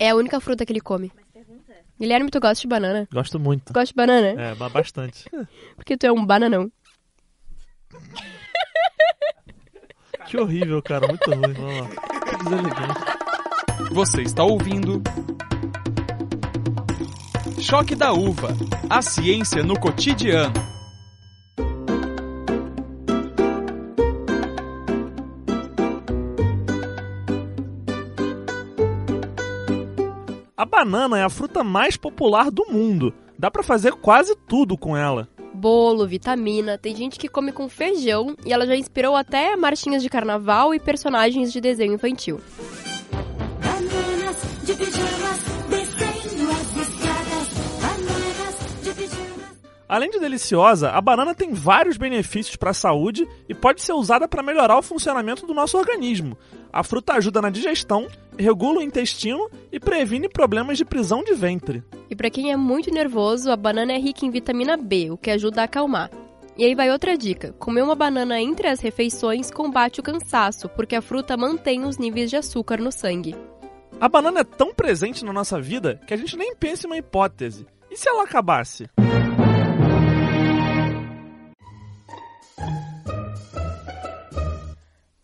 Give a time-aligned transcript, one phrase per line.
[0.00, 1.10] É a única fruta que ele come.
[1.98, 3.08] Guilherme, tu gosta de banana?
[3.12, 3.72] Gosto muito.
[3.72, 4.40] Gosta de banana?
[4.40, 5.24] É, ba- bastante.
[5.76, 6.70] Porque tu é um bananão.
[10.26, 11.06] Que horrível, cara.
[11.06, 11.52] Muito ruim.
[11.52, 11.88] Vamos lá.
[12.24, 13.92] Que deselegante.
[13.92, 15.02] Você está ouvindo.
[17.60, 18.48] Choque da Uva
[18.88, 20.52] A ciência no cotidiano.
[30.84, 33.14] Banana é a fruta mais popular do mundo.
[33.38, 35.26] Dá pra fazer quase tudo com ela.
[35.54, 40.10] Bolo, vitamina, tem gente que come com feijão e ela já inspirou até marchinhas de
[40.10, 42.38] carnaval e personagens de desenho infantil.
[49.88, 54.26] Além de deliciosa, a banana tem vários benefícios para a saúde e pode ser usada
[54.26, 56.38] para melhorar o funcionamento do nosso organismo.
[56.72, 61.84] A fruta ajuda na digestão, regula o intestino e previne problemas de prisão de ventre.
[62.08, 65.30] E pra quem é muito nervoso, a banana é rica em vitamina B, o que
[65.30, 66.10] ajuda a acalmar.
[66.56, 70.96] E aí vai outra dica: comer uma banana entre as refeições combate o cansaço, porque
[70.96, 73.36] a fruta mantém os níveis de açúcar no sangue.
[74.00, 76.96] A banana é tão presente na nossa vida que a gente nem pensa em uma
[76.96, 77.66] hipótese.
[77.90, 78.88] E se ela acabasse?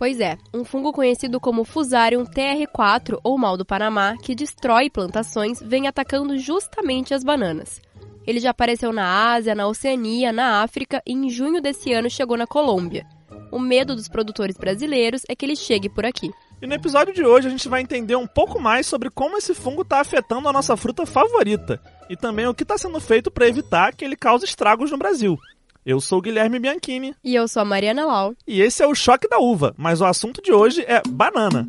[0.00, 5.60] Pois é, um fungo conhecido como Fusarium TR4 ou mal do Panamá, que destrói plantações,
[5.60, 7.82] vem atacando justamente as bananas.
[8.26, 12.38] Ele já apareceu na Ásia, na Oceania, na África e em junho desse ano chegou
[12.38, 13.06] na Colômbia.
[13.52, 16.30] O medo dos produtores brasileiros é que ele chegue por aqui.
[16.62, 19.52] E no episódio de hoje a gente vai entender um pouco mais sobre como esse
[19.52, 23.46] fungo está afetando a nossa fruta favorita e também o que está sendo feito para
[23.46, 25.38] evitar que ele cause estragos no Brasil.
[25.84, 28.34] Eu sou o Guilherme Bianchini E eu sou a Mariana Lau.
[28.46, 31.68] e esse é o Choque da Uva, mas o assunto de hoje é banana.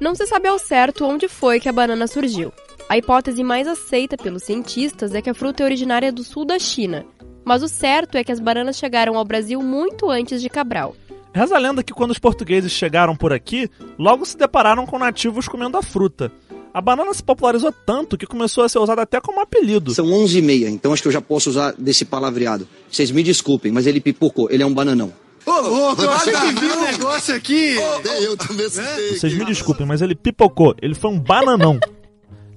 [0.00, 2.52] Não se sabe ao certo onde foi que a banana surgiu.
[2.88, 6.58] A hipótese mais aceita pelos cientistas é que a fruta é originária do sul da
[6.58, 7.04] China.
[7.44, 10.96] Mas o certo é que as bananas chegaram ao Brasil muito antes de Cabral.
[11.32, 15.46] Reza a lenda que quando os portugueses chegaram por aqui, logo se depararam com nativos
[15.46, 16.32] comendo a fruta.
[16.72, 19.92] A banana se popularizou tanto que começou a ser usada até como apelido.
[19.92, 22.66] São 11 e meia, então acho que eu já posso usar desse palavreado.
[22.90, 25.12] Vocês me desculpem, mas ele pipocou, ele é um bananão.
[25.46, 25.50] Ô,
[25.90, 27.76] ô, quase que vi o negócio aqui.
[28.22, 29.18] Eu também assustei.
[29.18, 31.78] Vocês me desculpem, mas ele pipocou, ele foi um bananão.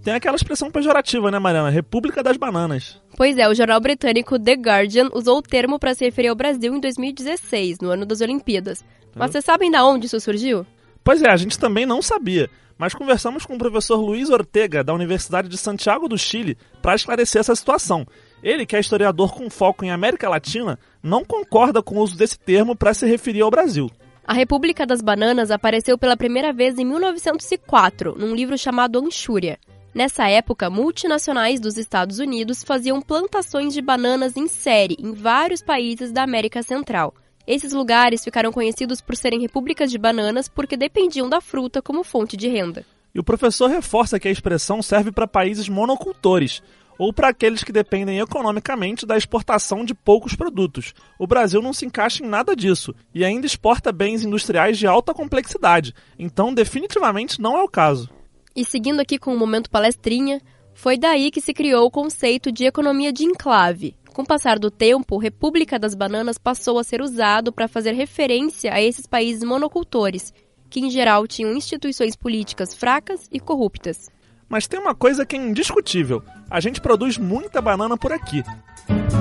[0.03, 1.69] Tem aquela expressão pejorativa, né, Mariana?
[1.69, 3.01] República das Bananas.
[3.15, 6.75] Pois é, o jornal britânico The Guardian usou o termo para se referir ao Brasil
[6.75, 8.83] em 2016, no ano das Olimpíadas.
[9.15, 10.65] Mas vocês sabem da onde isso surgiu?
[11.05, 14.93] Pois é, a gente também não sabia, mas conversamos com o professor Luiz Ortega, da
[14.93, 18.05] Universidade de Santiago do Chile, para esclarecer essa situação.
[18.43, 22.37] Ele, que é historiador com foco em América Latina, não concorda com o uso desse
[22.37, 23.89] termo para se referir ao Brasil.
[24.25, 29.57] A República das Bananas apareceu pela primeira vez em 1904, num livro chamado Anchúria.
[29.93, 36.11] Nessa época, multinacionais dos Estados Unidos faziam plantações de bananas em série em vários países
[36.11, 37.13] da América Central.
[37.45, 42.35] Esses lugares ficaram conhecidos por serem repúblicas de bananas porque dependiam da fruta como fonte
[42.35, 42.83] de renda.
[43.13, 46.63] E o professor reforça que a expressão serve para países monocultores,
[46.97, 50.95] ou para aqueles que dependem economicamente da exportação de poucos produtos.
[51.19, 55.13] O Brasil não se encaixa em nada disso e ainda exporta bens industriais de alta
[55.13, 58.09] complexidade, então definitivamente não é o caso.
[58.55, 60.41] E seguindo aqui com o momento palestrinha,
[60.73, 63.95] foi daí que se criou o conceito de economia de enclave.
[64.13, 68.71] Com o passar do tempo, República das Bananas passou a ser usado para fazer referência
[68.71, 70.31] a esses países monocultores,
[70.69, 74.09] que em geral tinham instituições políticas fracas e corruptas.
[74.47, 78.43] Mas tem uma coisa que é indiscutível: a gente produz muita banana por aqui.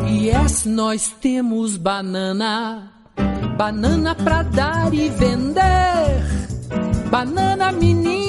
[0.07, 2.93] Yes, nós temos banana,
[3.57, 6.43] banana pra dar e vender.
[7.11, 8.22] Banana menina,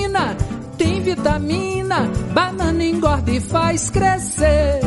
[1.04, 4.80] vitamina, banana engorda e faz crescer.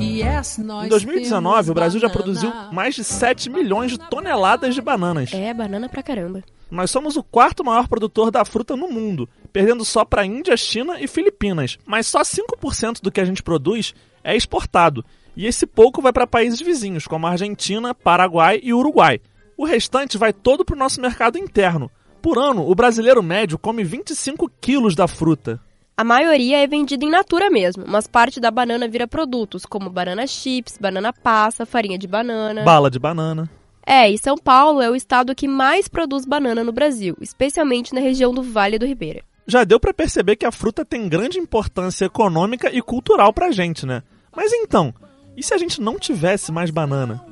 [0.00, 2.22] Yes, nós Em 2019, temos o Brasil já banana.
[2.22, 5.32] produziu mais de 7 milhões de toneladas de bananas.
[5.32, 6.42] É, banana pra caramba.
[6.70, 11.00] Nós somos o quarto maior produtor da fruta no mundo, perdendo só para Índia, China
[11.00, 11.78] e Filipinas.
[11.86, 15.04] Mas só 5% do que a gente produz é exportado,
[15.36, 19.20] e esse pouco vai para países vizinhos, como a Argentina, Paraguai e Uruguai.
[19.56, 21.90] O restante vai todo para o nosso mercado interno.
[22.20, 25.60] Por ano, o brasileiro médio come 25 quilos da fruta.
[25.96, 30.26] A maioria é vendida in natura mesmo, mas parte da banana vira produtos, como banana
[30.26, 32.62] chips, banana passa, farinha de banana.
[32.62, 33.50] Bala de banana.
[33.84, 38.00] É, e São Paulo é o estado que mais produz banana no Brasil, especialmente na
[38.00, 39.22] região do Vale do Ribeira.
[39.46, 43.86] Já deu para perceber que a fruta tem grande importância econômica e cultural pra gente,
[43.86, 44.02] né?
[44.36, 44.94] Mas então,
[45.36, 47.24] e se a gente não tivesse mais banana?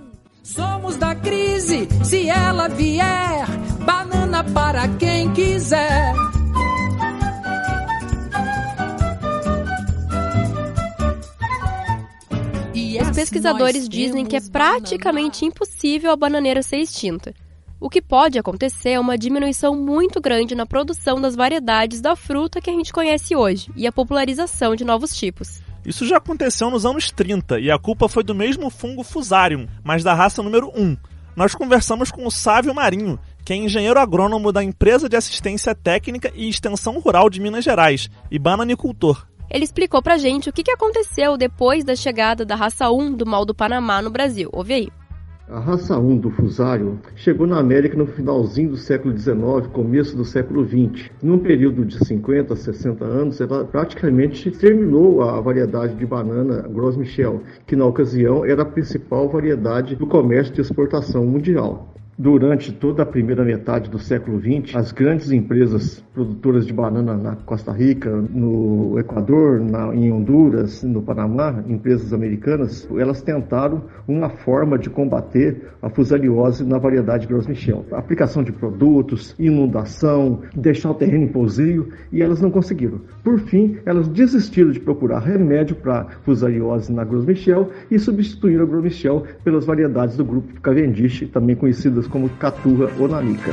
[0.42, 3.46] Somos da crise, se ela vier,
[3.86, 6.12] banana para quem quiser.
[13.00, 17.34] Os pesquisadores dizem que é praticamente impossível a bananeira ser extinta.
[17.78, 22.60] O que pode acontecer é uma diminuição muito grande na produção das variedades da fruta
[22.60, 25.62] que a gente conhece hoje e a popularização de novos tipos.
[25.84, 30.02] Isso já aconteceu nos anos 30 e a culpa foi do mesmo fungo Fusarium, mas
[30.02, 30.96] da raça número 1.
[31.36, 36.32] Nós conversamos com o Sávio Marinho, que é engenheiro agrônomo da Empresa de Assistência Técnica
[36.34, 39.24] e Extensão Rural de Minas Gerais e bananicultor.
[39.48, 43.44] Ele explicou pra gente o que aconteceu depois da chegada da raça 1 do mal
[43.44, 44.50] do Panamá no Brasil.
[44.52, 44.88] Ouve aí.
[45.48, 50.24] A raça 1 do fusário chegou na América no finalzinho do século XIX, começo do
[50.24, 51.08] século XX.
[51.22, 56.96] Num período de 50 a 60 anos, ela praticamente terminou a variedade de banana Gros
[56.96, 61.95] Michel, que na ocasião era a principal variedade do comércio de exportação mundial.
[62.18, 67.36] Durante toda a primeira metade do século XX, as grandes empresas produtoras de banana na
[67.36, 74.78] Costa Rica, no Equador, na, em Honduras, no Panamá, empresas americanas, elas tentaram uma forma
[74.78, 77.84] de combater a fusariose na variedade Gros Michel.
[77.92, 82.98] Aplicação de produtos, inundação, deixar o terreno em pousio, e elas não conseguiram.
[83.22, 88.66] Por fim, elas desistiram de procurar remédio para fusariose na Gros Michel e substituíram a
[88.66, 93.52] Gros Michel pelas variedades do grupo Cavendish, também conhecidas como caturra ou nanica.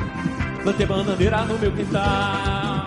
[0.63, 2.85] Plantei bananeira no meu quintal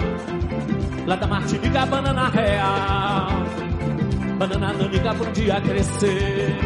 [1.07, 3.29] Lá da Martinica, banana real
[4.39, 6.57] Banana nanica pra um dia crescer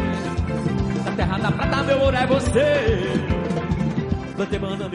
[1.03, 3.11] Da terra da prata, meu ouro é você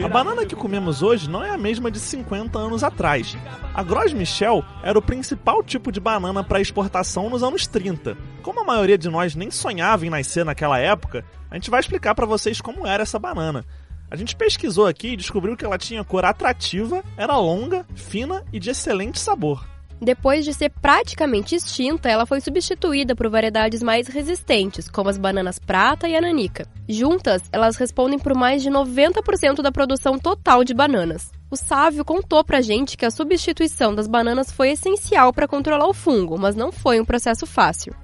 [0.03, 3.37] A banana que comemos hoje não é a mesma de 50 anos atrás.
[3.73, 8.17] A Gros Michel era o principal tipo de banana para exportação nos anos 30.
[8.41, 12.15] Como a maioria de nós nem sonhava em nascer naquela época, a gente vai explicar
[12.15, 13.63] para vocês como era essa banana.
[14.09, 18.59] A gente pesquisou aqui e descobriu que ela tinha cor atrativa, era longa, fina e
[18.59, 19.67] de excelente sabor.
[19.99, 25.57] Depois de ser praticamente extinta, ela foi substituída por variedades mais resistentes, como as bananas
[25.57, 26.67] prata e a nanica.
[26.87, 31.31] Juntas, elas respondem por mais de 90% da produção total de bananas.
[31.49, 35.93] O Sávio contou pra gente que a substituição das bananas foi essencial para controlar o
[35.93, 37.95] fungo, mas não foi um processo fácil.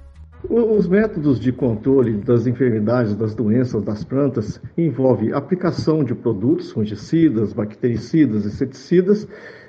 [0.48, 7.54] Os métodos de controle das enfermidades, das doenças das plantas envolvem aplicação de produtos fungicidas,
[7.54, 9.26] bactericidas, inseticidas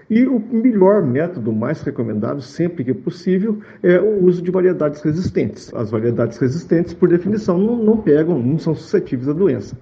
[0.10, 5.74] e o melhor método, mais recomendado sempre que possível, é o uso de variedades resistentes.
[5.74, 9.78] As variedades resistentes, por definição, não, não pegam, não são suscetíveis à doença.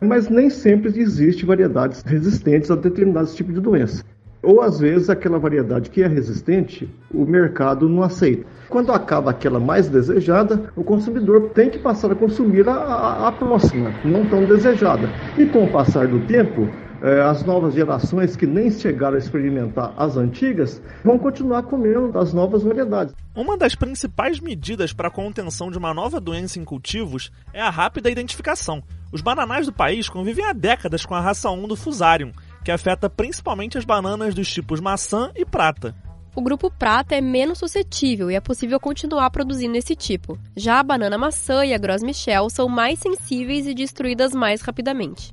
[0.00, 4.02] Mas nem sempre existe variedades resistentes a determinados tipos de doença.
[4.44, 8.46] Ou às vezes aquela variedade que é resistente, o mercado não aceita.
[8.68, 13.32] Quando acaba aquela mais desejada, o consumidor tem que passar a consumir a, a, a
[13.32, 15.08] próxima, não tão desejada.
[15.38, 16.68] E com o passar do tempo,
[17.02, 22.32] eh, as novas gerações que nem chegaram a experimentar as antigas vão continuar comendo as
[22.32, 23.14] novas variedades.
[23.36, 27.68] Uma das principais medidas para a contenção de uma nova doença em cultivos é a
[27.68, 28.82] rápida identificação.
[29.12, 32.32] Os bananais do país convivem há décadas com a raça 1 do Fusarium,
[32.64, 35.94] que afeta principalmente as bananas dos tipos maçã e prata.
[36.34, 40.36] O grupo prata é menos suscetível e é possível continuar produzindo esse tipo.
[40.56, 45.32] Já a banana maçã e a Gros Michel são mais sensíveis e destruídas mais rapidamente.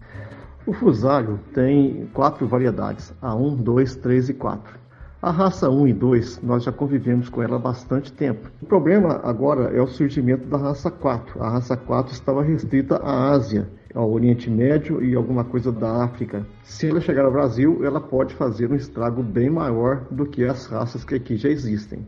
[0.67, 4.79] O fusário tem quatro variedades, a 1, 2, 3 e 4.
[5.19, 8.51] A raça 1 e 2, nós já convivemos com ela há bastante tempo.
[8.61, 11.41] O problema agora é o surgimento da raça 4.
[11.41, 16.45] A raça 4 estava restrita à Ásia, ao Oriente Médio e alguma coisa da África.
[16.63, 20.65] Se ela chegar ao Brasil, ela pode fazer um estrago bem maior do que as
[20.65, 22.05] raças que aqui já existem.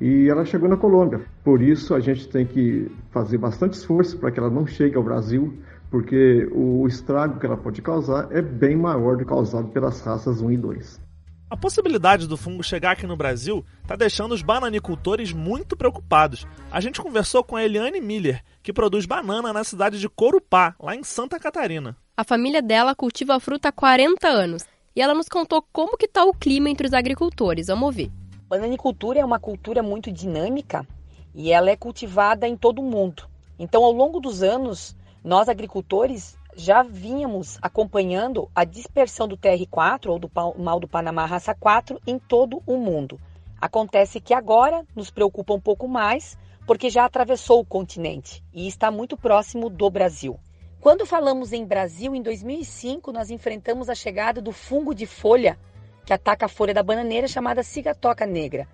[0.00, 1.20] E ela chegou na Colômbia.
[1.44, 5.02] Por isso a gente tem que fazer bastante esforço para que ela não chegue ao
[5.02, 5.54] Brasil,
[5.90, 10.40] porque o estrago que ela pode causar é bem maior do que causado pelas raças
[10.40, 11.11] 1 e 2.
[11.52, 16.46] A possibilidade do fungo chegar aqui no Brasil está deixando os bananicultores muito preocupados.
[16.70, 20.96] A gente conversou com a Eliane Miller, que produz banana na cidade de Corupá, lá
[20.96, 21.94] em Santa Catarina.
[22.16, 24.64] A família dela cultiva a fruta há 40 anos
[24.96, 27.66] e ela nos contou como que está o clima entre os agricultores.
[27.66, 28.10] Vamos ouvir.
[28.48, 30.88] Bananicultura é uma cultura muito dinâmica
[31.34, 33.28] e ela é cultivada em todo o mundo.
[33.58, 40.18] Então, ao longo dos anos, nós agricultores já vínhamos acompanhando a dispersão do TR4 ou
[40.18, 43.20] do mal do Panamá raça 4 em todo o mundo.
[43.60, 48.90] Acontece que agora nos preocupa um pouco mais porque já atravessou o continente e está
[48.90, 50.38] muito próximo do Brasil.
[50.80, 55.58] Quando falamos em Brasil, em 2005, nós enfrentamos a chegada do fungo de folha
[56.04, 58.66] que ataca a folha da bananeira chamada cigatoca negra.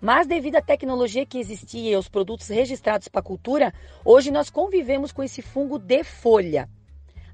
[0.00, 3.74] Mas devido à tecnologia que existia e aos produtos registrados para a cultura,
[4.04, 6.68] hoje nós convivemos com esse fungo de folha.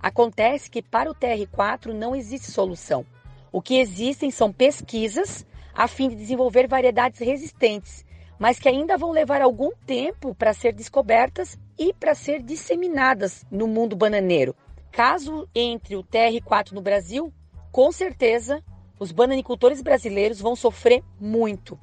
[0.02, 3.06] Acontece que para o TR4 não existe solução.
[3.52, 8.04] O que existem são pesquisas a fim de desenvolver variedades resistentes,
[8.38, 13.68] mas que ainda vão levar algum tempo para ser descobertas e para ser disseminadas no
[13.68, 14.56] mundo bananeiro.
[14.90, 17.32] Caso entre o TR4 no Brasil,
[17.70, 18.62] com certeza
[18.98, 21.78] os bananicultores brasileiros vão sofrer muito.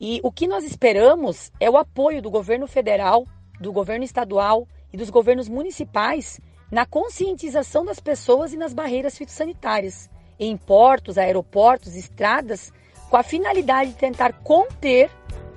[0.00, 3.26] E o que nós esperamos é o apoio do governo federal,
[3.60, 6.40] do governo estadual e dos governos municipais
[6.70, 12.72] na conscientização das pessoas e nas barreiras fitossanitárias, em portos, aeroportos, estradas,
[13.10, 15.10] com a finalidade de tentar conter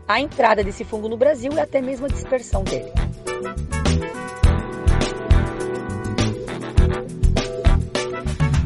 [0.07, 2.91] a entrada desse fungo no Brasil e até mesmo a dispersão dele.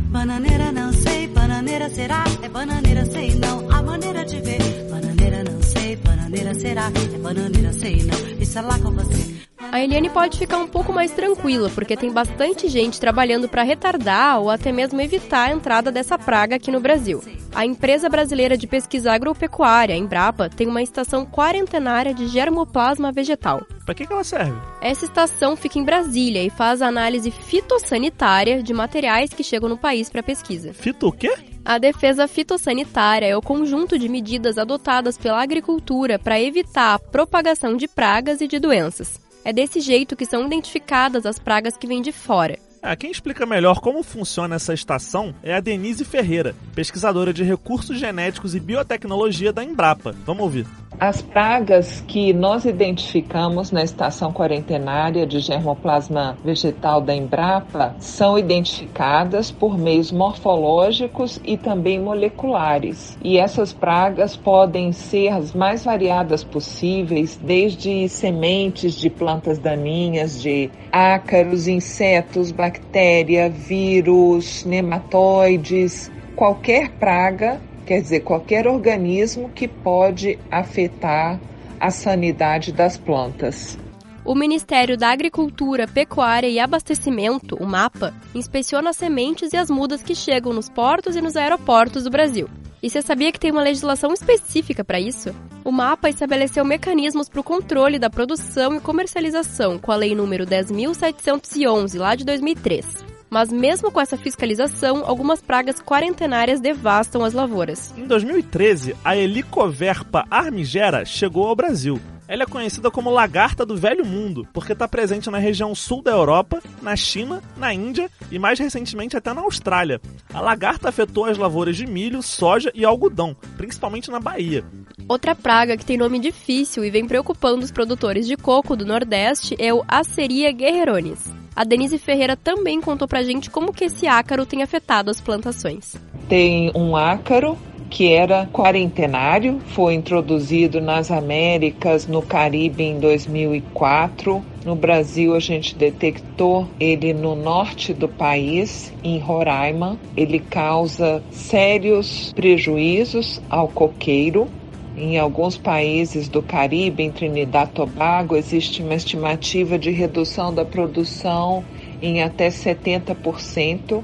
[0.09, 4.61] Bananeira não sei, bananeira será, é bananeira sei não, a maneira de ver.
[4.89, 9.50] Bananeira não sei, bananeira será, é bananeira sei não, isso é lá com você.
[9.71, 14.37] A Eliane pode ficar um pouco mais tranquila, porque tem bastante gente trabalhando para retardar
[14.41, 17.23] ou até mesmo evitar a entrada dessa praga aqui no Brasil.
[17.55, 23.65] A empresa brasileira de pesquisa agropecuária, Embrapa, tem uma estação quarentenária de germoplasma vegetal.
[23.85, 24.59] Pra que, que ela serve?
[24.81, 29.77] Essa estação fica em Brasília e faz a análise fitossanitária de materiais que chegam no
[29.77, 30.73] país para pesquisa.
[30.73, 31.33] Fito o quê?
[31.63, 37.77] A defesa fitossanitária é o conjunto de medidas adotadas pela agricultura para evitar a propagação
[37.77, 39.20] de pragas e de doenças.
[39.43, 42.59] É desse jeito que são identificadas as pragas que vêm de fora.
[42.83, 47.99] Ah, quem explica melhor como funciona essa estação é a Denise Ferreira, pesquisadora de recursos
[47.99, 50.15] genéticos e biotecnologia da Embrapa.
[50.25, 50.65] Vamos ouvir.
[50.99, 59.49] As pragas que nós identificamos na estação quarentenária de germoplasma vegetal da Embrapa são identificadas
[59.49, 63.17] por meios morfológicos e também moleculares.
[63.23, 70.69] E essas pragas podem ser as mais variadas possíveis, desde sementes de plantas daninhas, de
[70.91, 81.39] ácaros, insetos, bactéria, vírus, nematóides, qualquer praga quer dizer, qualquer organismo que pode afetar
[81.79, 83.77] a sanidade das plantas.
[84.23, 90.03] O Ministério da Agricultura, Pecuária e Abastecimento, o MAPA, inspeciona as sementes e as mudas
[90.03, 92.47] que chegam nos portos e nos aeroportos do Brasil.
[92.81, 95.35] E você sabia que tem uma legislação específica para isso?
[95.63, 100.45] O MAPA estabeleceu mecanismos para o controle da produção e comercialização com a Lei número
[100.45, 107.93] 10.711, lá de 2003 mas mesmo com essa fiscalização, algumas pragas quarentenárias devastam as lavouras.
[107.97, 111.97] Em 2013, a Helicoverpa armigera chegou ao Brasil.
[112.31, 116.11] Ela é conhecida como lagarta do Velho Mundo, porque está presente na região sul da
[116.11, 119.99] Europa, na China, na Índia e mais recentemente até na Austrália.
[120.33, 124.63] A lagarta afetou as lavouras de milho, soja e algodão, principalmente na Bahia.
[125.09, 129.53] Outra praga que tem nome difícil e vem preocupando os produtores de coco do Nordeste
[129.59, 131.33] é o Aceria guerreronis.
[131.53, 135.97] A Denise Ferreira também contou pra gente como que esse ácaro tem afetado as plantações.
[136.29, 137.57] Tem um ácaro
[137.91, 144.41] que era quarentenário, foi introduzido nas Américas, no Caribe em 2004.
[144.63, 149.99] No Brasil, a gente detectou ele no norte do país, em Roraima.
[150.15, 154.47] Ele causa sérios prejuízos ao coqueiro.
[154.95, 160.63] Em alguns países do Caribe, em Trinidad e Tobago, existe uma estimativa de redução da
[160.63, 161.63] produção
[162.01, 164.01] em até 70%.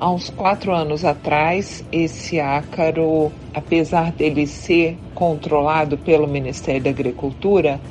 [0.00, 7.82] Há uns quatro anos atrás, esse ácaro, apesar dele ser controlado pelo Ministério da Agricultura,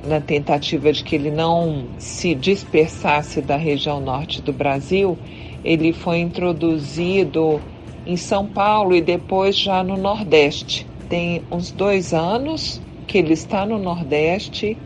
[0.00, 5.20] na tentativa de que ele não se dispersasse da região norte do Brasil,
[5.64, 7.64] ele foi introduzido
[8.04, 10.88] em São Paulo e depois já no Nordeste.
[11.08, 14.80] Tem uns dois anos que ele está no Nordeste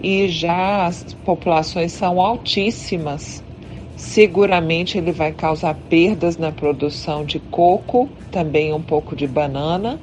[0.00, 3.44] e já as populações são altíssimas
[3.96, 10.00] Seguramente ele vai causar perdas na produção de coco, também um pouco de banana,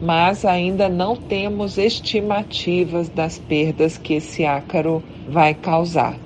[0.00, 6.18] mas ainda não temos estimativas das perdas que esse ácaro vai causar.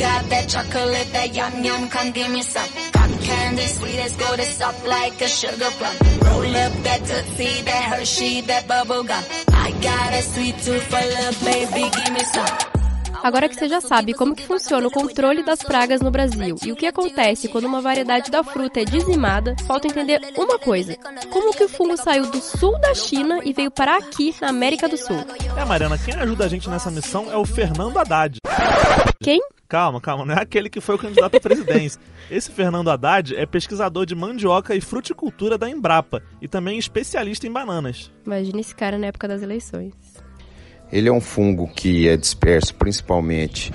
[0.00, 2.99] got that chocolate, that yum yum, come give me some.
[3.50, 5.96] Candy, sweet as gold, it's soft like a sugar plum.
[6.22, 9.24] Roll up that tootsie, that Hershey, that bubble gum.
[9.52, 12.46] I got a sweet tooth for love, baby, give me some.
[13.22, 16.72] Agora que você já sabe como que funciona o controle das pragas no Brasil e
[16.72, 20.96] o que acontece quando uma variedade da fruta é dizimada, falta entender uma coisa:
[21.28, 24.88] como que o fungo saiu do sul da China e veio parar aqui na América
[24.88, 25.16] do Sul?
[25.56, 28.38] É, Mariana, quem ajuda a gente nessa missão é o Fernando Haddad.
[29.20, 29.40] Quem?
[29.70, 32.00] Calma, calma, não é aquele que foi o candidato à presidência.
[32.28, 37.52] Esse Fernando Haddad é pesquisador de mandioca e fruticultura da Embrapa e também especialista em
[37.52, 38.10] bananas.
[38.26, 39.94] Imagina esse cara na época das eleições.
[40.90, 43.72] Ele é um fungo que é disperso principalmente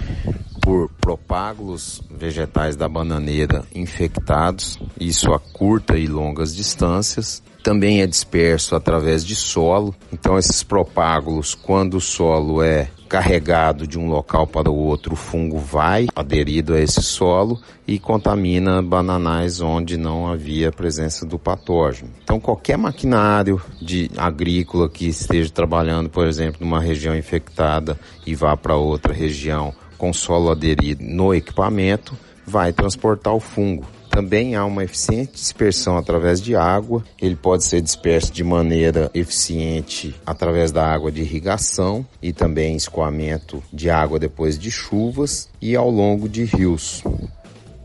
[0.61, 7.41] por propágulos vegetais da bananeira infectados, isso a curta e longas distâncias.
[7.65, 9.95] Também é disperso através de solo.
[10.13, 15.15] Então esses propágulos, quando o solo é carregado de um local para o outro, o
[15.15, 22.11] fungo vai aderido a esse solo e contamina bananais onde não havia presença do patógeno.
[22.23, 28.55] Então, qualquer maquinário de agrícola que esteja trabalhando, por exemplo, numa região infectada e vá
[28.55, 33.94] para outra região com solo aderido no equipamento, vai transportar o fungo.
[34.15, 37.03] Também há uma eficiente dispersão através de água.
[37.21, 43.61] Ele pode ser disperso de maneira eficiente através da água de irrigação e também escoamento
[43.73, 47.03] de água depois de chuvas e ao longo de rios.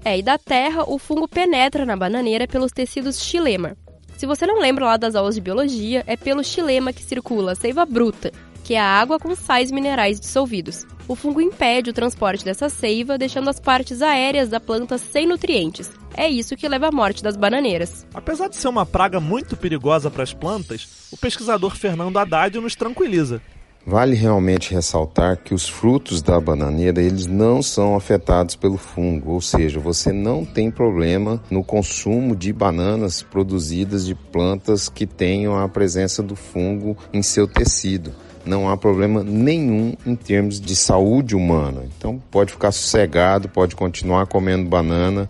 [0.04, 3.76] É, e da terra, o fungo penetra na bananeira pelos tecidos xilema.
[4.16, 7.56] Se você não lembra lá das aulas de biologia, é pelo xilema que circula a
[7.56, 10.86] seiva bruta, que é a água com sais minerais dissolvidos.
[11.08, 15.90] O fungo impede o transporte dessa seiva, deixando as partes aéreas da planta sem nutrientes.
[16.16, 18.06] É isso que leva à morte das bananeiras.
[18.14, 22.76] Apesar de ser uma praga muito perigosa para as plantas, o pesquisador Fernando Haddad nos
[22.76, 23.42] tranquiliza.
[23.84, 29.40] Vale realmente ressaltar que os frutos da bananeira eles não são afetados pelo fungo, ou
[29.40, 35.68] seja, você não tem problema no consumo de bananas produzidas de plantas que tenham a
[35.68, 38.12] presença do fungo em seu tecido
[38.44, 41.82] não há problema nenhum em termos de saúde humana.
[41.96, 45.28] Então pode ficar sossegado, pode continuar comendo banana.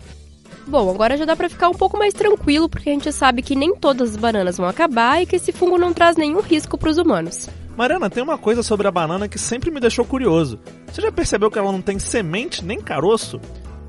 [0.67, 3.55] Bom, agora já dá para ficar um pouco mais tranquilo porque a gente sabe que
[3.55, 6.89] nem todas as bananas vão acabar e que esse fungo não traz nenhum risco para
[6.89, 7.49] os humanos.
[7.75, 10.59] Mariana, tem uma coisa sobre a banana que sempre me deixou curioso.
[10.87, 13.39] Você já percebeu que ela não tem semente nem caroço?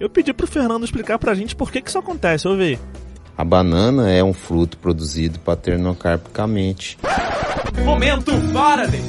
[0.00, 2.78] Eu pedi pro Fernando explicar pra gente por que, que isso acontece, ouvi.
[3.36, 6.98] A banana é um fruto produzido paternocarpicamente.
[7.84, 9.02] Momento Faraday!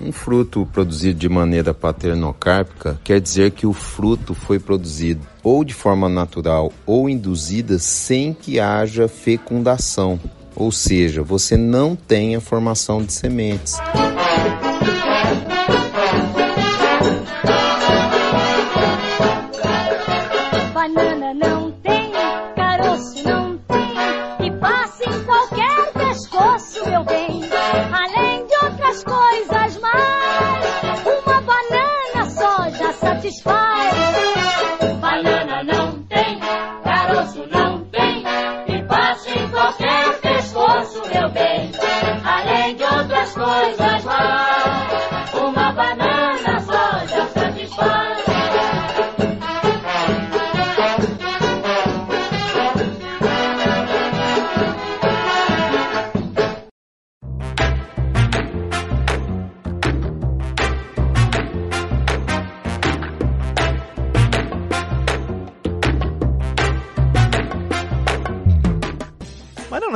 [0.00, 5.74] Um fruto produzido de maneira paternocárpica quer dizer que o fruto foi produzido ou de
[5.74, 10.20] forma natural ou induzida sem que haja fecundação,
[10.54, 13.76] ou seja, você não tem a formação de sementes.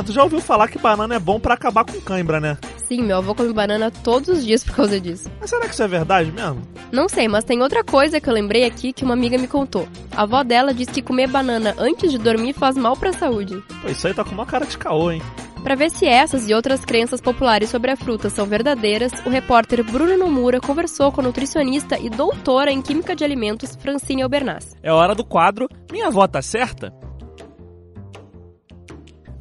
[0.05, 2.57] Tu já ouviu falar que banana é bom para acabar com cãibra, né?
[2.87, 5.29] Sim, meu avô come banana todos os dias por causa disso.
[5.39, 6.61] Mas será que isso é verdade mesmo?
[6.91, 9.87] Não sei, mas tem outra coisa que eu lembrei aqui que uma amiga me contou.
[10.15, 13.63] A avó dela diz que comer banana antes de dormir faz mal pra saúde.
[13.81, 15.21] Pô, isso aí tá com uma cara de caô, hein?
[15.63, 19.81] Para ver se essas e outras crenças populares sobre a fruta são verdadeiras, o repórter
[19.81, 24.75] Bruno Nomura conversou com a nutricionista e doutora em Química de Alimentos Francine Albernaz.
[24.83, 26.93] É hora do quadro Minha Avó Tá Certa?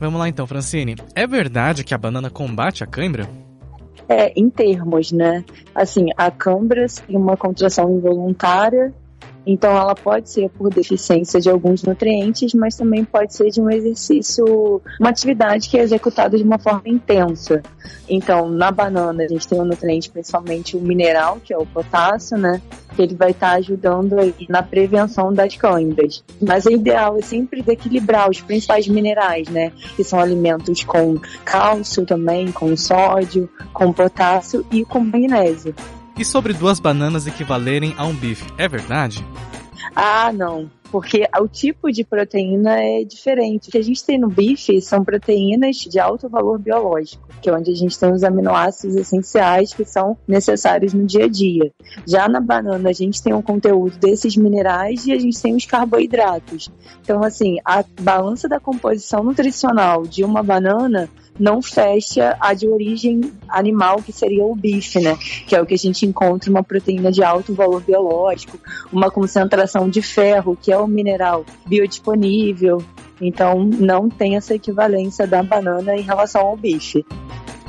[0.02, 0.96] Vamos lá então, Francine.
[1.14, 3.28] É verdade que a banana combate a cãibra?
[4.08, 5.44] É, em termos, né?
[5.72, 8.92] Assim, a cãibra tem uma contração involuntária,
[9.46, 13.68] então ela pode ser por deficiência de alguns nutrientes, mas também pode ser de um
[13.68, 17.62] exercício, uma atividade que é executada de uma forma intensa.
[18.08, 22.36] Então, na banana a gente tem um nutriente, principalmente o mineral, que é o potássio,
[22.36, 22.60] né?
[22.94, 26.22] Que ele vai estar ajudando aí na prevenção das câimbras.
[26.40, 29.72] Mas o ideal é sempre equilibrar os principais minerais, né?
[29.96, 35.74] Que são alimentos com cálcio também, com sódio, com potássio e com magnésio.
[36.18, 39.24] E sobre duas bananas equivalerem a um bife, é verdade?
[39.96, 40.70] Ah, não.
[40.92, 43.70] Porque o tipo de proteína é diferente.
[43.70, 47.52] O que a gente tem no bife são proteínas de alto valor biológico, que é
[47.54, 51.72] onde a gente tem os aminoácidos essenciais que são necessários no dia a dia.
[52.06, 55.64] Já na banana, a gente tem um conteúdo desses minerais e a gente tem os
[55.64, 56.70] carboidratos.
[57.00, 63.32] Então, assim, a balança da composição nutricional de uma banana não fecha a de origem
[63.48, 65.16] animal, que seria o bife, né?
[65.46, 68.58] Que é o que a gente encontra uma proteína de alto valor biológico,
[68.92, 72.82] uma concentração de ferro, que é o mineral biodisponível.
[73.20, 77.04] Então, não tem essa equivalência da banana em relação ao bife.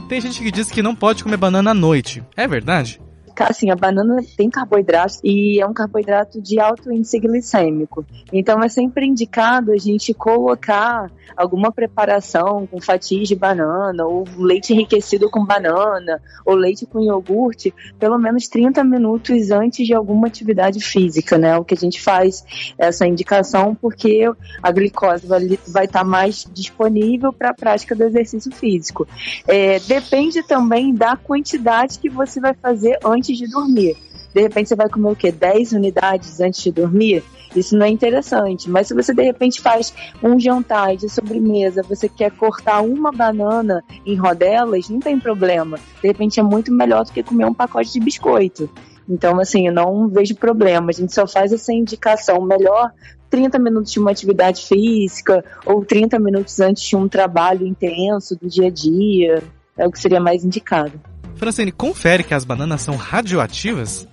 [0.10, 2.24] Tem gente que diz que não pode comer banana à noite.
[2.36, 3.00] É verdade?
[3.40, 8.06] Assim, a banana tem carboidrato e é um carboidrato de alto índice glicêmico.
[8.32, 14.74] Então é sempre indicado a gente colocar alguma preparação com fatias de banana, ou leite
[14.74, 20.80] enriquecido com banana, ou leite com iogurte, pelo menos 30 minutos antes de alguma atividade
[20.80, 21.58] física, né?
[21.58, 22.44] O que a gente faz
[22.78, 24.26] essa indicação porque
[24.62, 29.08] a glicose vai estar tá mais disponível para a prática do exercício físico.
[29.48, 33.96] É, depende também da quantidade que você vai fazer antes de dormir.
[34.34, 35.32] De repente você vai comer o quê?
[35.32, 37.24] 10 unidades antes de dormir?
[37.56, 38.70] Isso não é interessante.
[38.70, 43.84] Mas se você de repente faz um jantar de sobremesa, você quer cortar uma banana
[44.06, 45.78] em rodelas, não tem problema.
[46.02, 48.70] De repente é muito melhor do que comer um pacote de biscoito.
[49.08, 50.90] Então, assim, eu não vejo problema.
[50.90, 52.92] A gente só faz essa indicação melhor
[53.30, 58.48] 30 minutos de uma atividade física ou 30 minutos antes de um trabalho intenso do
[58.48, 59.44] dia a dia.
[59.78, 61.00] É o que seria mais indicado.
[61.36, 64.08] Francine, confere que as bananas são radioativas?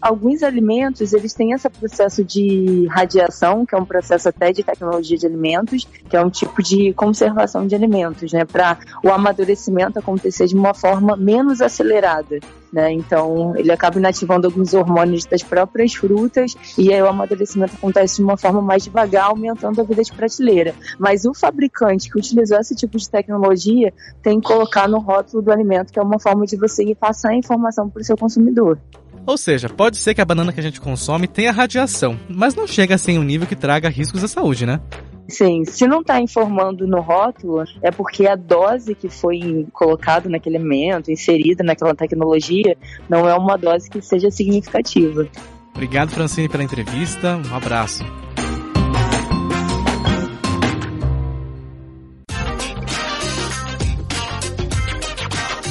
[0.00, 5.16] Alguns alimentos eles têm esse processo de radiação, que é um processo até de tecnologia
[5.16, 10.46] de alimentos, que é um tipo de conservação de alimentos, né, para o amadurecimento acontecer
[10.46, 12.38] de uma forma menos acelerada.
[12.72, 12.92] Né?
[12.92, 18.22] Então, ele acaba inativando alguns hormônios das próprias frutas e aí o amadurecimento acontece de
[18.22, 20.74] uma forma mais devagar, aumentando a vida de prateleira.
[20.98, 25.50] Mas o fabricante que utilizou esse tipo de tecnologia tem que colocar no rótulo do
[25.50, 28.78] alimento, que é uma forma de você passar a informação para o seu consumidor.
[29.26, 32.66] Ou seja, pode ser que a banana que a gente consome tenha radiação, mas não
[32.66, 34.80] chega a ser um nível que traga riscos à saúde, né?
[35.28, 40.56] Sim, se não está informando no rótulo, é porque a dose que foi colocada naquele
[40.56, 42.76] alimento, inserida naquela tecnologia,
[43.08, 45.28] não é uma dose que seja significativa.
[45.74, 47.36] Obrigado, Francine, pela entrevista.
[47.36, 48.02] Um abraço.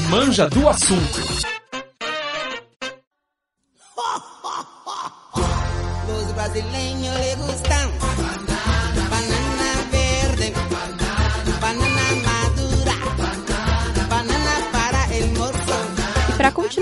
[0.10, 1.27] Manja do assunto.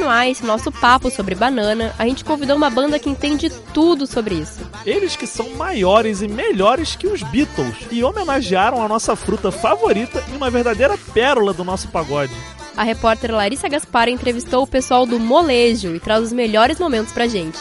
[0.06, 4.36] Continuar esse nosso papo sobre banana, a gente convidou uma banda que entende tudo sobre
[4.36, 4.60] isso.
[4.86, 10.24] Eles que são maiores e melhores que os Beatles e homenagearam a nossa fruta favorita
[10.32, 12.34] em uma verdadeira pérola do nosso pagode.
[12.78, 17.28] A repórter Larissa Gaspar entrevistou o pessoal do Molejo e traz os melhores momentos pra
[17.28, 17.58] gente.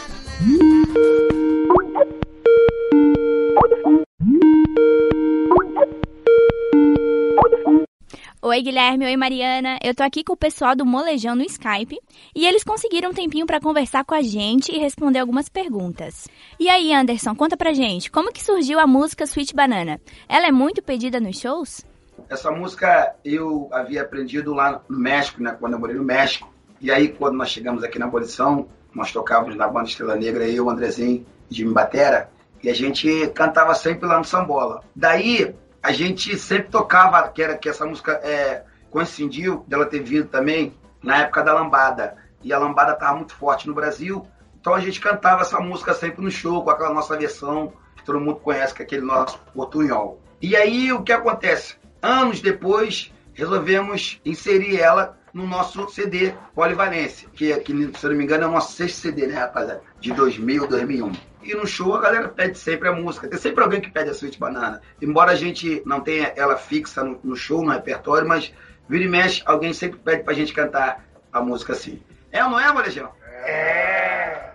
[8.54, 9.04] Oi, Guilherme.
[9.04, 9.80] Oi, Mariana.
[9.82, 11.98] Eu tô aqui com o pessoal do Molejão no Skype
[12.32, 16.28] e eles conseguiram um tempinho para conversar com a gente e responder algumas perguntas.
[16.60, 20.00] E aí, Anderson, conta pra gente, como que surgiu a música Sweet Banana?
[20.28, 21.84] Ela é muito pedida nos shows?
[22.30, 26.48] Essa música eu havia aprendido lá no México, né, quando eu morei no México.
[26.80, 30.70] E aí, quando nós chegamos aqui na Abolição, nós tocávamos na banda Estrela Negra, eu,
[30.70, 32.30] Andrezinho Jimmy Batera,
[32.62, 34.84] e a gente cantava sempre lá no Sambola.
[34.94, 35.52] Daí,
[35.84, 40.74] a gente sempre tocava, que, era, que essa música é, coincidiu dela ter vindo também
[41.02, 42.16] na época da lambada.
[42.42, 44.26] E a lambada estava muito forte no Brasil,
[44.58, 48.18] então a gente cantava essa música sempre no show, com aquela nossa versão que todo
[48.18, 50.22] mundo conhece, que é aquele nosso portunhol.
[50.40, 51.76] E aí o que acontece?
[52.00, 58.44] Anos depois, resolvemos inserir ela no nosso CD Polivalência, que, que se não me engano
[58.44, 59.82] é o nosso sexto CD, né, rapaziada?
[60.00, 61.12] De 2000, 2001.
[61.44, 63.28] E no show a galera pede sempre a música.
[63.28, 64.80] Tem sempre alguém que pede a Sweet Banana.
[65.00, 68.52] Embora a gente não tenha ela fixa no, no show, no repertório, mas
[68.88, 72.02] vira e mexe, alguém sempre pede pra gente cantar a música assim.
[72.32, 73.10] É ou não é, Molejão?
[73.44, 74.52] É!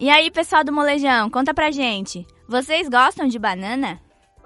[0.00, 2.26] E aí, pessoal do Molejão, conta pra gente.
[2.48, 4.00] Vocês gostam de banana?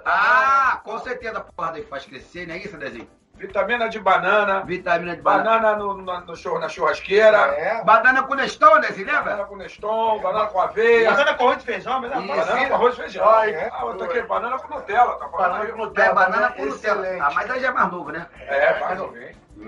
[0.04, 3.08] Ah, com certeza, porra, daí faz crescer, não é isso, Dezinho?
[3.36, 4.60] Vitamina de banana.
[4.60, 5.74] Vitamina de banana.
[5.74, 7.36] Banana no, no, na churrasqueira.
[7.36, 7.84] É.
[7.84, 8.88] Banana com Neston, né?
[8.88, 9.22] Você lembra?
[9.22, 11.10] Banana com Neston, banana com aveia.
[11.10, 13.28] Banana com arroz de feijão, mas Banana com arroz de feijão.
[13.28, 15.18] Ai, ah, outra aqui, banana com Nutella.
[15.18, 16.08] Tá banana com Nutella.
[16.08, 17.06] É, banana com Nutella.
[17.20, 18.26] Ah, mas aí já é mais novo, né?
[18.38, 19.36] É, mais novinho.
[19.58, 19.66] Hum.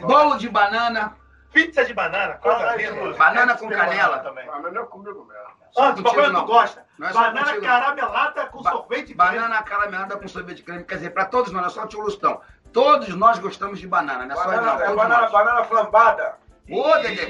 [0.06, 1.16] Bolo de banana,
[1.54, 3.16] Pizza de banana, coisa linda.
[3.16, 4.18] Banana com canela.
[4.18, 4.44] também.
[4.44, 5.63] Banana é comigo mesmo.
[5.76, 6.46] Ah, Só tu contigo tu não.
[6.46, 6.84] gosta?
[6.98, 7.68] Não é banana contigo, não.
[7.68, 10.84] caramelada com sorvete de Banana caramelada com sorvete de creme.
[10.84, 12.40] Quer dizer, pra todos nós, não é só o tio Lustão.
[12.72, 14.56] Todos nós gostamos de banana, não é só não.
[14.56, 15.32] Banana, é banana, nós.
[15.32, 16.36] banana flambada.
[16.70, 17.26] Ô, Dedê,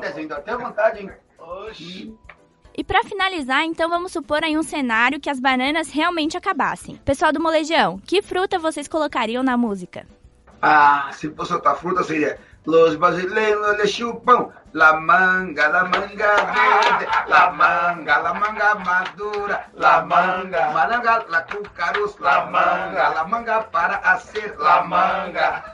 [0.00, 1.12] desenho, dá até vontade, hein?
[2.76, 6.96] E pra finalizar, então vamos supor aí um cenário que as bananas realmente acabassem.
[7.04, 10.06] Pessoal do Molejão, que fruta vocês colocariam na música?
[10.62, 17.08] Ah, se fosse outra fruta seria Los brasileiros le chupam la manga, la manga verde,
[17.26, 23.96] la manga, la manga madura, la manga, malanga, la cucarus, la manga, la manga para
[23.96, 25.64] hacer la manga.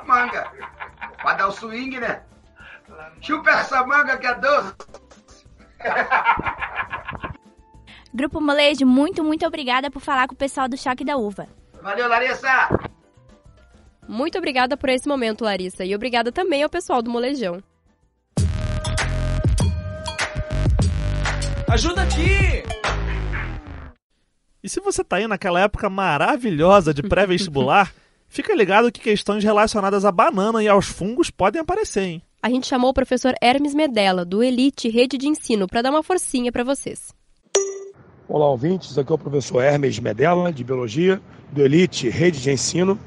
[0.00, 0.50] A manga,
[1.22, 2.22] pra dar o swing, né?
[3.20, 4.74] Chupa essa manga que é doce.
[8.12, 11.46] Grupo Molejo, muito, muito obrigada por falar com o pessoal do Choque da Uva.
[11.80, 12.68] Valeu, Larissa!
[14.10, 17.62] Muito obrigada por esse momento, Larissa, e obrigada também ao pessoal do Molejão.
[21.68, 22.64] Ajuda aqui!
[24.60, 27.94] E se você tá aí naquela época maravilhosa de pré-vestibular,
[28.26, 32.22] fica ligado que questões relacionadas à banana e aos fungos podem aparecer, hein?
[32.42, 36.02] A gente chamou o professor Hermes Medella, do Elite Rede de Ensino, para dar uma
[36.02, 37.14] forcinha para vocês.
[38.28, 38.98] Olá, ouvintes.
[38.98, 42.98] Aqui é o professor Hermes Medella, de Biologia, do Elite Rede de Ensino.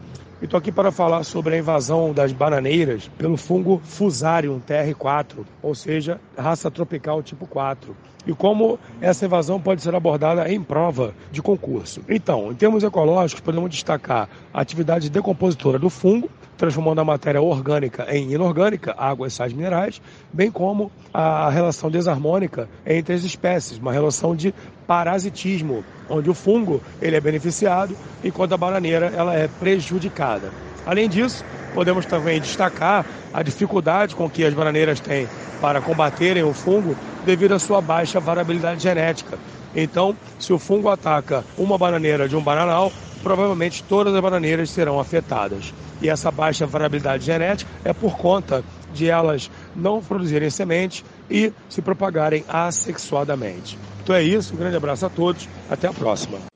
[0.43, 5.73] E estou aqui para falar sobre a invasão das bananeiras pelo fungo Fusarium TR4, ou
[5.73, 7.95] seja, raça tropical tipo 4.
[8.25, 12.01] E como essa invasão pode ser abordada em prova de concurso.
[12.07, 18.05] Então, em termos ecológicos, podemos destacar a atividade decompositora do fungo, transformando a matéria orgânica
[18.09, 23.91] em inorgânica, água e sais minerais, bem como a relação desarmônica entre as espécies, uma
[23.91, 24.53] relação de
[24.87, 30.51] parasitismo, onde o fungo ele é beneficiado enquanto a bananeira ela é prejudicada.
[30.85, 35.27] Além disso, podemos também destacar a dificuldade com que as bananeiras têm
[35.59, 39.37] para combaterem o fungo devido à sua baixa variabilidade genética.
[39.75, 42.91] Então, se o fungo ataca uma bananeira de um bananal,
[43.23, 45.73] provavelmente todas as bananeiras serão afetadas.
[46.01, 51.81] E essa baixa variabilidade genética é por conta de elas não produzirem sementes e se
[51.81, 53.79] propagarem assexuadamente.
[54.03, 56.52] Então é isso, um grande abraço a todos, até a próxima.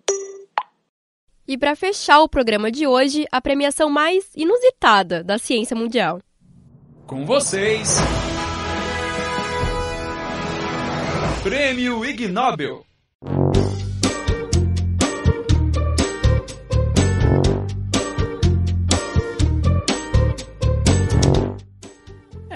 [1.47, 6.19] E para fechar o programa de hoje, a premiação mais inusitada da ciência mundial.
[7.05, 7.97] Com vocês.
[11.41, 12.85] Prêmio Ig Nobel.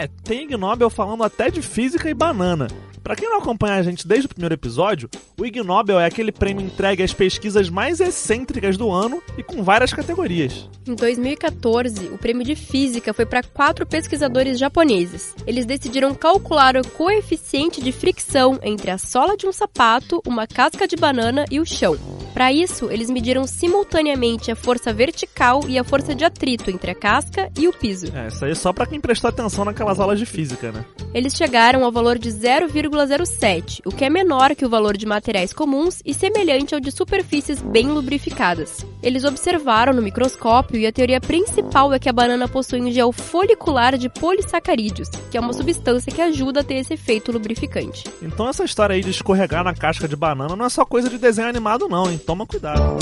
[0.01, 2.67] É, tem Ig Nobel falando até de física e banana.
[3.03, 5.07] Pra quem não acompanha a gente desde o primeiro episódio,
[5.39, 9.63] o Ig Nobel é aquele prêmio entregue às pesquisas mais excêntricas do ano e com
[9.63, 10.67] várias categorias.
[10.87, 15.35] Em 2014, o prêmio de física foi para quatro pesquisadores japoneses.
[15.45, 20.87] Eles decidiram calcular o coeficiente de fricção entre a sola de um sapato, uma casca
[20.87, 21.95] de banana e o chão.
[22.33, 26.95] Para isso, eles mediram simultaneamente a força vertical e a força de atrito entre a
[26.95, 28.07] casca e o piso.
[28.15, 30.85] É, isso aí é só pra quem prestou atenção naquelas aulas de física, né?
[31.13, 35.53] Eles chegaram ao valor de 0,07, o que é menor que o valor de materiais
[35.53, 38.85] comuns e semelhante ao de superfícies bem lubrificadas.
[39.03, 43.11] Eles observaram no microscópio e a teoria principal é que a banana possui um gel
[43.11, 48.05] folicular de polissacarídeos, que é uma substância que ajuda a ter esse efeito lubrificante.
[48.21, 51.17] Então essa história aí de escorregar na casca de banana não é só coisa de
[51.17, 52.19] desenho animado não, hein?
[52.25, 52.97] Toma cuidado.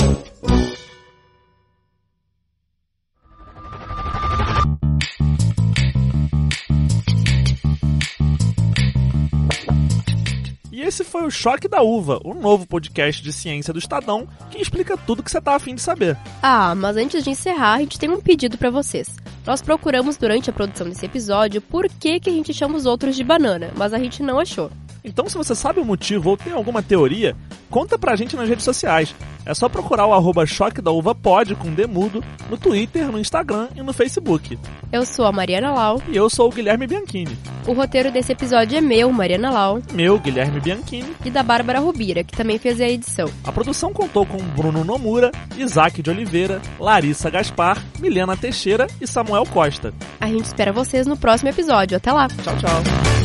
[10.90, 14.96] Esse foi o Choque da Uva, o novo podcast de ciência do Estadão que explica
[14.96, 16.18] tudo que você tá afim de saber.
[16.42, 19.16] Ah, mas antes de encerrar, a gente tem um pedido para vocês.
[19.46, 23.14] Nós procuramos durante a produção desse episódio por que, que a gente chama os outros
[23.14, 24.68] de banana, mas a gente não achou.
[25.04, 27.36] Então, se você sabe o motivo ou tem alguma teoria,
[27.70, 29.14] conta pra gente nas redes sociais.
[29.44, 33.68] É só procurar o arroba Choque da Uva Pod com Demudo no Twitter, no Instagram
[33.74, 34.58] e no Facebook.
[34.92, 36.02] Eu sou a Mariana Lau.
[36.08, 37.36] E eu sou o Guilherme Bianchini.
[37.66, 39.80] O roteiro desse episódio é meu, Mariana Lau.
[39.92, 41.14] Meu, Guilherme Bianchini.
[41.24, 43.30] E da Bárbara Rubira, que também fez a edição.
[43.44, 49.44] A produção contou com Bruno Nomura, Isaac de Oliveira, Larissa Gaspar, Milena Teixeira e Samuel
[49.46, 49.94] Costa.
[50.20, 51.96] A gente espera vocês no próximo episódio.
[51.96, 52.28] Até lá.
[52.28, 53.19] Tchau, tchau.